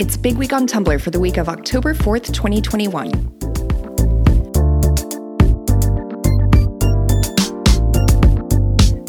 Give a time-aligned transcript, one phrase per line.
[0.00, 3.10] It's Big Week on Tumblr for the week of October 4th, 2021.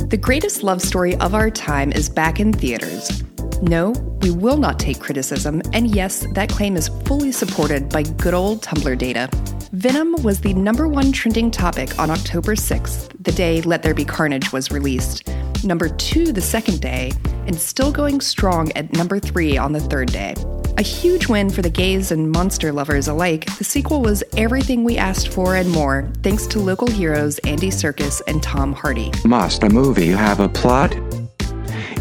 [0.10, 3.24] The greatest love story of our time is back in theaters.
[3.62, 3.92] No,
[4.22, 8.62] we will not take criticism, and yes, that claim is fully supported by good old
[8.62, 9.29] Tumblr data.
[9.72, 14.04] Venom was the number one trending topic on October 6th, the day Let There Be
[14.04, 15.29] Carnage was released,
[15.64, 17.14] number two the second day,
[17.48, 20.36] and still going strong at number three on the third day.
[20.81, 24.98] A huge win for the gays and monster lovers alike, the sequel was everything we
[24.98, 29.12] asked for and more, thanks to local heroes Andy Serkis and Tom Hardy.
[29.23, 30.95] Must a movie have a plot?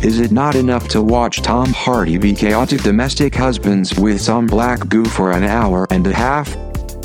[0.02, 4.88] Is it not enough to watch Tom Hardy be chaotic domestic husbands with some black
[4.88, 6.50] goo for an hour and a half?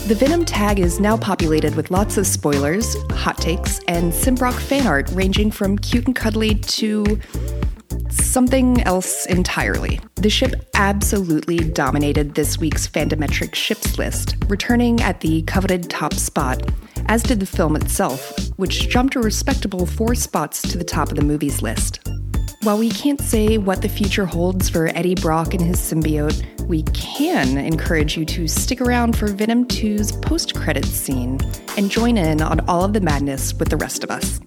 [0.07, 4.87] The Venom tag is now populated with lots of spoilers, hot takes, and Symbrock fan
[4.87, 7.19] art ranging from cute and cuddly to
[8.35, 9.97] something else entirely.
[10.15, 16.61] The ship absolutely dominated this week's Fandometric ships list, returning at the coveted top spot,
[17.05, 21.15] as did the film itself, which jumped a respectable four spots to the top of
[21.15, 22.09] the movie's list.
[22.63, 26.83] While we can't say what the future holds for Eddie Brock and his symbiote, we
[26.91, 31.39] can encourage you to stick around for Venom 2's post credits scene
[31.77, 34.41] and join in on all of the madness with the rest of us.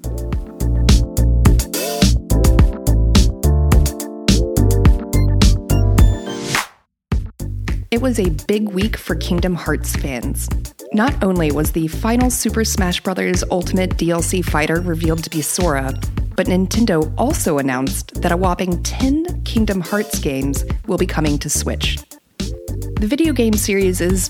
[7.90, 10.46] It was a big week for Kingdom Hearts fans.
[10.92, 13.42] Not only was the final Super Smash Bros.
[13.50, 15.98] Ultimate DLC fighter revealed to be Sora,
[16.36, 21.48] but Nintendo also announced that a whopping 10 Kingdom Hearts games will be coming to
[21.48, 21.98] Switch.
[22.36, 24.28] The video game series is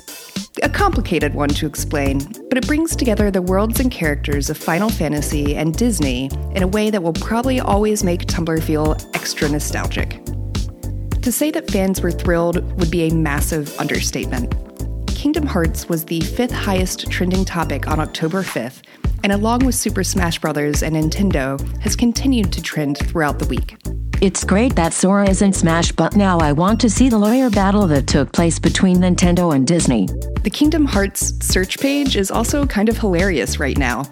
[0.62, 4.88] a complicated one to explain, but it brings together the worlds and characters of Final
[4.88, 10.20] Fantasy and Disney in a way that will probably always make Tumblr feel extra nostalgic.
[11.28, 14.54] To say that fans were thrilled would be a massive understatement.
[15.08, 18.80] Kingdom Hearts was the fifth highest trending topic on October 5th,
[19.22, 20.82] and along with Super Smash Bros.
[20.82, 23.76] and Nintendo, has continued to trend throughout the week.
[24.22, 27.50] It's great that Sora is in Smash, but now I want to see the lawyer
[27.50, 30.06] battle that took place between Nintendo and Disney.
[30.44, 34.08] The Kingdom Hearts search page is also kind of hilarious right now.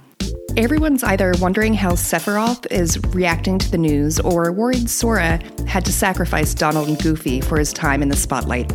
[0.56, 5.92] Everyone's either wondering how Sephiroth is reacting to the news or worried Sora had to
[5.92, 8.72] sacrifice Donald and Goofy for his time in the spotlight.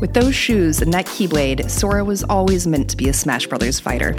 [0.00, 3.80] With those shoes and that Keyblade, Sora was always meant to be a Smash Brothers
[3.80, 4.14] fighter.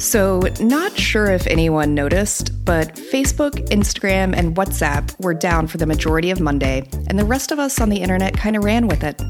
[0.00, 5.84] So, not sure if anyone noticed, but Facebook, Instagram, and WhatsApp were down for the
[5.84, 9.04] majority of Monday, and the rest of us on the internet kind of ran with
[9.04, 9.20] it.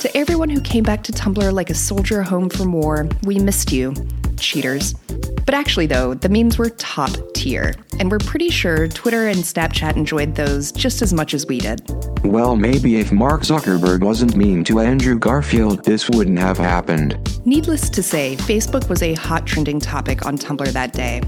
[0.00, 3.70] To everyone who came back to Tumblr like a soldier home from war, we missed
[3.70, 3.92] you,
[4.38, 4.94] cheaters.
[5.44, 9.96] But actually, though, the memes were top tier, and we're pretty sure Twitter and Snapchat
[9.96, 11.82] enjoyed those just as much as we did.
[12.24, 17.18] Well, maybe if Mark Zuckerberg wasn't mean to Andrew Garfield, this wouldn't have happened.
[17.44, 21.20] Needless to say, Facebook was a hot trending topic on Tumblr that day.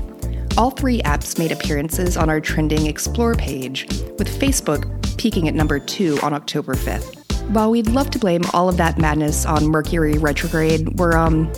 [0.57, 3.87] All three apps made appearances on our trending Explore page,
[4.19, 7.22] with Facebook peaking at number two on October 5th.
[7.49, 11.53] While we'd love to blame all of that madness on Mercury retrograde, we're, um,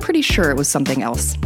[0.00, 1.36] pretty sure it was something else.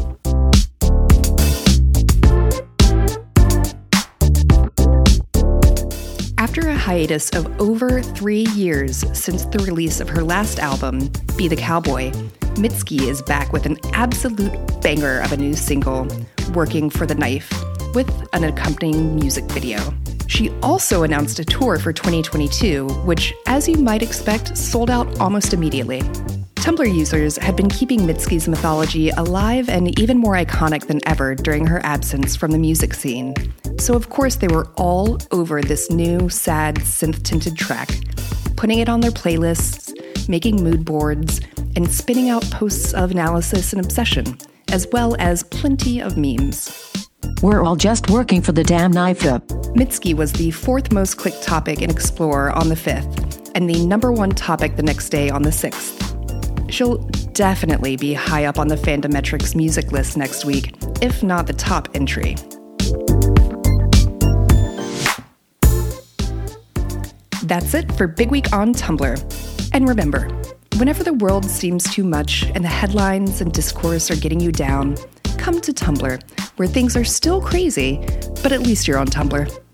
[6.39, 11.49] After a hiatus of over three years since the release of her last album, Be
[11.49, 12.13] the Cowboy,
[12.57, 16.09] Mitski is back with an absolute banger of a new single,
[16.55, 17.53] Working for the Knife,
[17.95, 19.79] with an accompanying music video.
[20.27, 25.53] She also announced a tour for 2022, which, as you might expect, sold out almost
[25.53, 26.03] immediately.
[26.67, 31.65] Tumblr users had been keeping Mitski's mythology alive and even more iconic than ever during
[31.65, 33.35] her absence from the music scene.
[33.79, 37.89] So, of course, they were all over this new, sad, synth tinted track,
[38.57, 39.95] putting it on their playlists,
[40.29, 41.41] making mood boards,
[41.77, 44.37] and spinning out posts of analysis and obsession,
[44.73, 46.93] as well as plenty of memes.
[47.43, 49.45] We're all just working for the damn knife up.
[49.77, 54.11] Mitski was the fourth most clicked topic in Explore on the 5th, and the number
[54.11, 56.73] one topic the next day on the 6th.
[56.73, 56.97] She'll
[57.35, 61.91] definitely be high up on the Fandometrics music list next week, if not the top
[61.93, 62.37] entry.
[67.43, 69.71] That's it for Big Week on Tumblr.
[69.75, 70.31] And remember,
[70.79, 74.97] whenever the world seems too much and the headlines and discourse are getting you down,
[75.37, 76.19] come to Tumblr,
[76.57, 77.99] where things are still crazy,
[78.43, 79.66] but at least you're on Tumblr.